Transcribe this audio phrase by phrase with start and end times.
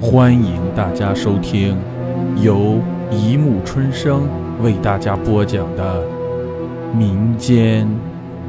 [0.00, 1.76] 欢迎大家收听
[2.40, 4.28] 由一木春生
[4.62, 6.06] 为大家播讲的
[6.94, 7.88] 民间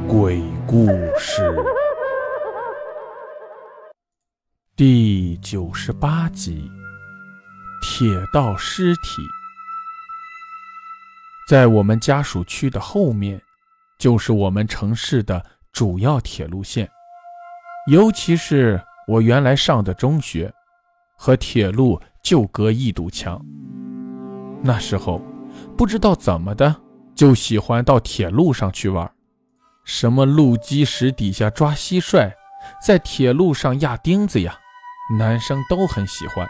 [0.06, 0.86] 鬼故
[1.18, 1.52] 事
[4.76, 6.70] 第九十八集
[7.98, 9.00] 《铁道尸体》。
[11.48, 13.42] 在我们家属区的后面，
[13.98, 16.88] 就是我们城市的主要铁路线，
[17.90, 20.54] 尤其是我原来上的中学。
[21.22, 23.38] 和铁路就隔一堵墙。
[24.62, 25.20] 那时候
[25.76, 26.74] 不知道怎么的，
[27.14, 29.06] 就喜欢到铁路上去玩，
[29.84, 32.32] 什么路基石底下抓蟋蟀，
[32.82, 34.56] 在铁路上压钉子呀，
[35.18, 36.48] 男生都很喜欢。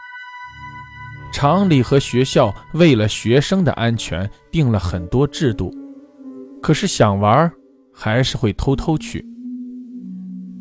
[1.33, 5.75] 厂里和学校为了学生的安全定了很多制度，
[6.63, 7.51] 可是想玩
[7.93, 9.27] 还是会偷偷去。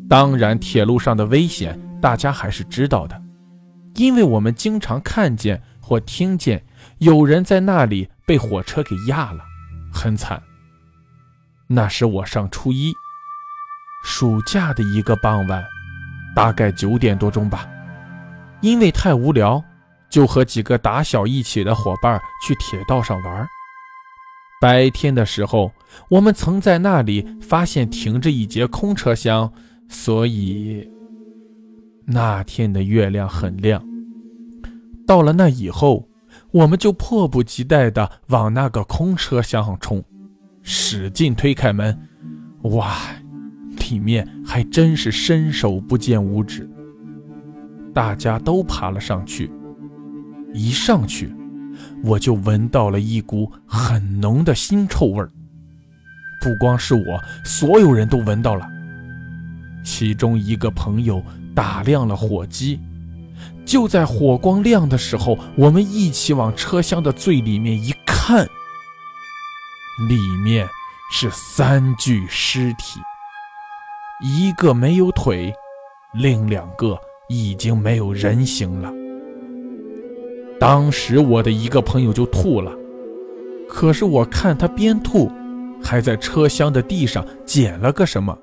[0.08, 3.22] 当然，铁路上的危险大家还是知道的。
[3.94, 6.64] 因为我们经常看见或听见
[6.98, 9.44] 有人在那里被火车给压了，
[9.92, 10.42] 很惨。
[11.66, 12.92] 那时我上初一，
[14.04, 15.64] 暑假的一个傍晚，
[16.34, 17.68] 大概九点多钟吧。
[18.60, 19.62] 因为太无聊，
[20.10, 23.48] 就和几个打小一起的伙伴去铁道上玩。
[24.60, 25.72] 白天的时候，
[26.08, 29.52] 我们曾在那里发现停着一节空车厢，
[29.88, 30.99] 所以。
[32.12, 33.82] 那天的月亮很亮。
[35.06, 36.08] 到了那以后，
[36.50, 40.02] 我们就迫不及待地往那个空车厢上冲，
[40.62, 41.96] 使劲推开门，
[42.62, 42.96] 哇，
[43.90, 46.68] 里面还真是伸手不见五指。
[47.94, 49.50] 大家都爬了上去，
[50.52, 51.32] 一上去，
[52.04, 55.30] 我就闻到了一股很浓的腥臭味儿。
[56.40, 58.66] 不光是我，所有人都闻到了。
[59.84, 61.22] 其中一个朋友。
[61.54, 62.78] 打亮了火机，
[63.64, 68.46] 就在火光亮的时候，我们一起往车厢的最里面一看，
[70.08, 70.68] 里面
[71.12, 73.00] 是三具尸体，
[74.22, 75.52] 一个没有腿，
[76.14, 76.98] 另两个
[77.28, 78.92] 已经没有人形了。
[80.58, 82.72] 当时我的一个朋友就吐了，
[83.68, 85.30] 可是我看他边吐，
[85.82, 88.36] 还在车厢的地上捡了个什么，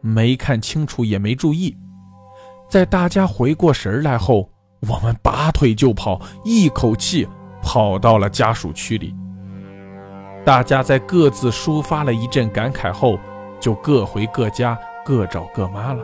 [0.00, 1.76] 没看清楚也没注意。
[2.72, 4.48] 在大家回过神来后，
[4.88, 7.28] 我们拔腿就跑，一口气
[7.60, 9.14] 跑到了家属区里。
[10.42, 13.18] 大家在各自抒发了一阵感慨后，
[13.60, 16.02] 就各回各家，各找各妈了。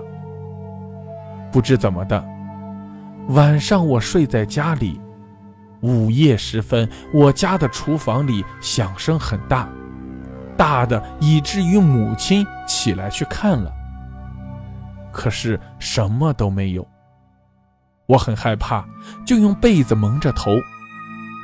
[1.50, 2.22] 不知怎么的，
[3.28, 5.00] 晚上我睡在家里，
[5.80, 9.66] 午夜时分，我家的厨房里响声很大，
[10.54, 13.72] 大的以至于母亲起来去看了。
[15.12, 16.86] 可是什么都没有，
[18.06, 18.84] 我很害怕，
[19.26, 20.50] 就用被子蒙着头，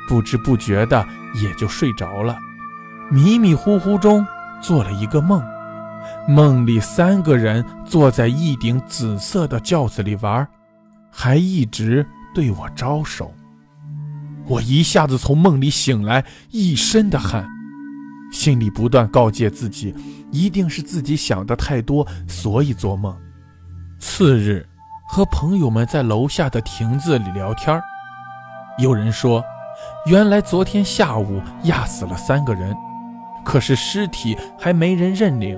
[0.07, 1.05] 不知不觉的
[1.41, 2.37] 也就睡着了。
[3.11, 4.25] 迷迷糊糊中
[4.61, 5.43] 做了一个梦，
[6.27, 10.47] 梦里三个人坐在一顶紫色的轿子里玩，
[11.11, 13.33] 还一直对我招手。
[14.47, 17.47] 我一下子从梦里醒来，一身的汗，
[18.31, 19.95] 心里不断告诫自己，
[20.31, 23.15] 一定是自己想的太多，所以做梦。
[23.99, 24.65] 次日，
[25.07, 27.81] 和朋友们在楼下的亭子里聊天
[28.77, 29.43] 有人说，
[30.05, 32.75] 原来昨天下午压死了三个人，
[33.43, 35.57] 可是尸体还没人认领，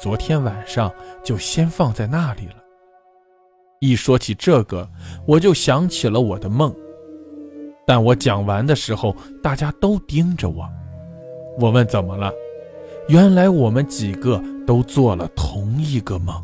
[0.00, 0.92] 昨天晚上
[1.24, 2.54] 就先放在那里了。
[3.80, 4.88] 一说起这个，
[5.26, 6.74] 我就想起了我的梦。
[7.86, 10.68] 但我讲完的时候，大家都盯着我。
[11.58, 12.32] 我问怎么了，
[13.08, 16.34] 原来我们几个都做了同一个梦。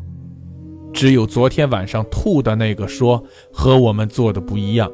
[0.93, 4.89] 只有昨天晚上吐的那个说和我们做的不一样。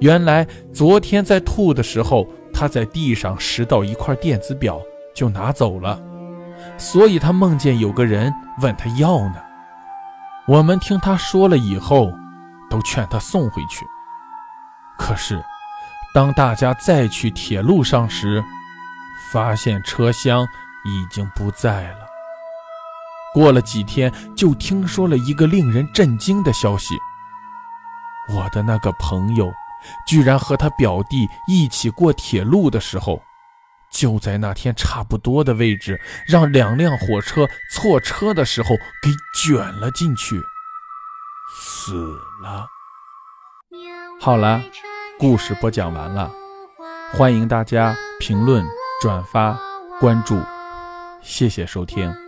[0.00, 4.80] 原来昨天在吐的时候，他在地上拾到一块电子表
[5.14, 6.00] 就拿走了，
[6.76, 9.36] 所以他梦见有个人问他要呢。
[10.48, 12.10] 我们听他说了以后，
[12.68, 13.86] 都劝他送回去。
[14.98, 15.40] 可是
[16.12, 18.42] 当大家再去铁路上时，
[19.30, 20.44] 发现车厢
[20.84, 22.01] 已经不在了。
[23.34, 26.94] 过了几天，就听说了一个令人震惊的消息：
[28.28, 29.52] 我的那个朋友，
[30.06, 33.22] 居然和他表弟一起过铁路的时候，
[33.90, 38.70] 就在那天差不多的位置，让两辆火车错车的时候
[39.02, 40.40] 给卷了进去，
[41.54, 41.94] 死
[42.42, 42.66] 了。
[44.20, 44.62] 好了，
[45.18, 46.30] 故事播讲完了，
[47.12, 48.64] 欢迎大家评论、
[49.00, 49.58] 转发、
[49.98, 50.40] 关注，
[51.22, 52.21] 谢谢收听。